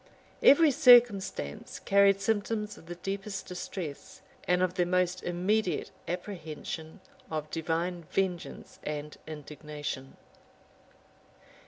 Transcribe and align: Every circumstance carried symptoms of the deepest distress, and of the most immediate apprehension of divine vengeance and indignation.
Every 0.41 0.71
circumstance 0.71 1.77
carried 1.77 2.19
symptoms 2.21 2.75
of 2.75 2.87
the 2.87 2.95
deepest 2.95 3.45
distress, 3.45 4.23
and 4.47 4.63
of 4.63 4.73
the 4.73 4.87
most 4.87 5.21
immediate 5.21 5.91
apprehension 6.07 7.01
of 7.29 7.51
divine 7.51 8.05
vengeance 8.09 8.79
and 8.83 9.15
indignation. 9.27 10.17